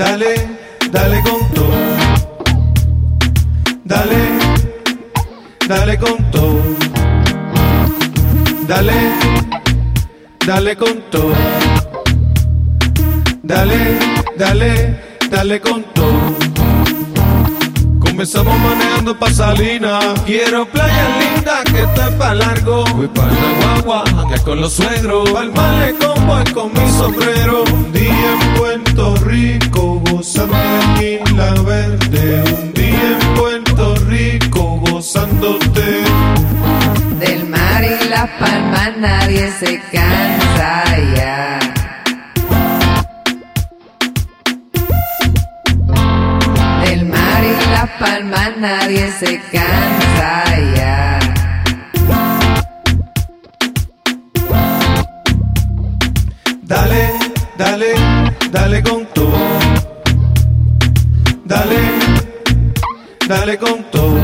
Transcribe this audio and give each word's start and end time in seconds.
dale, 0.00 0.34
dale 0.90 1.22
con 1.22 1.40
todo. 1.54 1.78
Dale, 3.84 4.20
dale 5.68 5.98
con 5.98 6.30
todo. 6.30 6.62
Dale, 8.66 8.98
dale 10.46 10.76
con 10.76 11.02
todo. 11.10 11.34
Dale, 13.42 13.98
dale, 14.38 15.00
dale 15.30 15.60
con 15.60 15.84
todo. 15.92 16.20
Comenzamos 18.00 18.58
manejando 18.58 19.18
pa' 19.18 19.30
Salinas. 19.30 20.04
Quiero 20.24 20.66
playa 20.66 21.06
linda 21.20 21.62
que 21.64 21.80
esto 21.80 22.00
es 22.08 22.14
pa' 22.20 22.34
largo. 22.34 22.84
Voy 22.96 23.08
pa' 23.08 23.26
la 23.26 23.48
guagua, 23.58 24.04
hangar 24.16 24.42
con 24.44 24.60
los 24.62 24.72
suegros. 24.72 25.30
Pa'l 25.30 25.52
malecón 25.52 26.26
voy 26.26 26.44
con 26.52 26.72
mi 26.72 26.90
sombrero. 26.98 27.64
Un 27.64 27.92
día 27.92 28.32
en 28.40 28.54
Puerto 28.54 28.89
palmas 38.38 38.96
nadie 38.98 39.50
se 39.58 39.80
cansa 39.92 40.84
ya. 41.16 41.58
Del 46.84 47.04
mar 47.06 47.42
y 47.44 47.70
las 47.70 47.90
palmas 47.98 48.50
nadie 48.58 49.10
se 49.12 49.40
cansa 49.52 50.44
ya. 50.76 51.18
Dale, 56.62 57.10
dale, 57.58 57.94
dale 58.50 58.82
con 58.82 59.06
todo. 59.14 59.38
Dale, 61.44 61.80
dale 63.26 63.58
con 63.58 63.82
todo. 63.90 64.20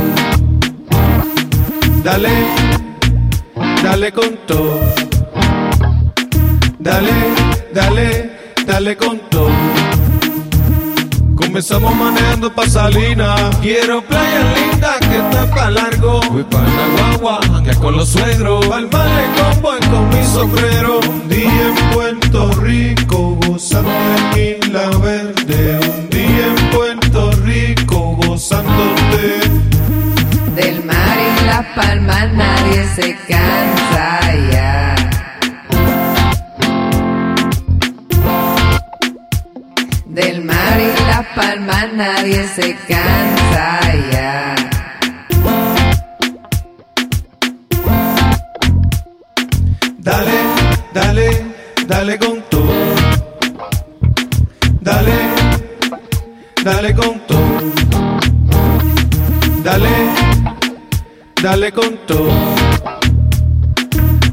Dale, 2.05 2.31
dale 3.87 4.11
con 4.11 4.37
todo. 4.47 4.81
Dale, 6.79 7.13
dale, 7.73 8.09
dale 8.67 8.97
con 8.97 9.17
todo. 9.31 9.51
Comenzamos 11.37 11.95
manejando 11.95 12.53
pa' 12.53 12.69
Salinas. 12.69 13.57
Quiero 13.63 14.03
playa 14.03 14.43
linda 14.57 14.99
que 14.99 15.17
esto 15.23 15.37
es 15.45 15.51
pa' 15.55 15.71
largo. 15.71 16.21
Voy 16.33 16.43
pa' 16.43 16.67
la 16.79 16.87
guagua, 16.95 17.41
hangar 17.55 17.77
con 17.77 17.97
los 17.97 18.09
suegros. 18.09 18.67
Pa'l 18.67 18.89
malecón 18.91 19.63
voy 19.63 19.81
con 19.93 20.09
mi 20.09 20.23
sombrero. 20.35 20.99
Un 21.09 21.29
día 21.29 21.67
en 21.71 21.91
Puerto 21.95 22.51
Rico, 22.61 23.39
gozando 23.47 23.91
en 24.17 24.59
Isla 24.65 24.87
Verde. 24.99 25.81
Un 25.91 26.11
día 26.11 26.47
en 26.55 26.71
Puerto 26.71 27.31
Rico, 27.45 28.17
gozándote. 28.23 29.27
Del 30.57 30.85
mar 30.85 31.19
y 31.19 31.47
las 31.47 31.65
palmas 31.77 32.33
nadie 32.33 32.87
se 32.97 33.15
cansa 33.29 33.76
Del 40.17 40.43
mar 40.43 40.81
y 40.81 41.07
las 41.09 41.27
palmas 41.35 41.93
nadie 41.93 42.49
se 42.49 42.75
cansa 42.89 43.81
ya. 44.11 44.55
Dale, 49.99 50.39
dale, 50.95 51.29
dale 51.87 52.19
con 52.19 52.43
todo. 52.49 52.95
Dale, 54.81 55.19
dale 56.65 56.95
con 56.95 57.21
todo. 57.27 57.61
Dale, 59.63 59.95
dale 61.43 61.73
con 61.73 61.99
todo. 62.07 62.31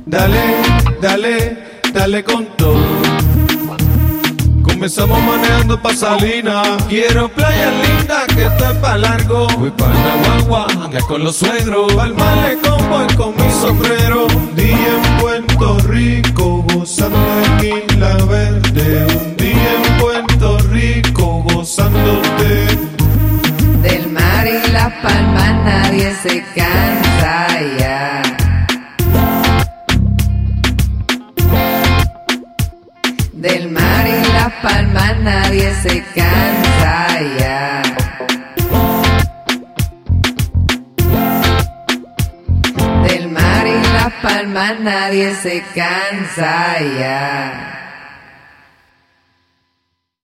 Dale, 0.05 0.43
dale, 1.01 1.57
dale 1.91 2.23
con 2.23 2.45
todo. 2.55 2.82
Comenzamos 4.83 5.23
manejando 5.23 5.81
pa' 5.81 5.95
Salinas. 5.95 6.67
Quiero 6.89 7.29
playa 7.29 7.71
linda 7.71 8.25
que 8.35 8.43
esto 8.43 8.65
es 8.65 8.77
pa' 8.79 8.97
largo. 8.97 9.47
Voy 9.57 9.71
pa' 9.71 9.87
la 9.87 10.15
guagua, 10.25 10.67
hangar 10.83 11.01
con 11.03 11.23
los 11.23 11.37
suegros. 11.37 11.93
Pa'l 11.93 12.13
malecón 12.13 12.89
voy 12.89 13.07
con 13.15 13.33
mi 13.33 13.49
sombrero. 13.61 14.25
Un 14.25 14.53
día 14.57 14.93
en 14.97 15.17
Puerto 15.21 15.77
Rico, 15.87 16.65
gozando 16.73 17.17
en 17.61 17.65
Isla 17.65 18.17
Verde. 18.25 19.05
Un 19.05 19.37
día 19.37 19.73
en 19.85 19.99
Puerto 20.01 20.57
Rico, 20.69 21.45
gozándote. 21.47 22.67
Del 23.83 24.11
mar 24.11 24.45
y 24.45 24.69
las 24.69 24.91
palmas 25.01 25.63
nadie 25.63 26.13
se 26.21 26.43
cansa 26.53 27.02
Del 33.53 33.69
mar 33.69 34.07
y 34.07 34.33
las 34.33 34.51
palmas 34.63 35.19
nadie 35.19 35.71
se 35.83 36.03
cansa 36.15 37.21
ya. 37.37 37.83
Del 43.07 43.29
mar 43.29 43.67
y 43.67 43.93
las 43.93 44.11
palmas 44.23 44.79
nadie 44.79 45.35
se 45.35 45.63
cansa 45.75 46.79
ya. 46.99 47.82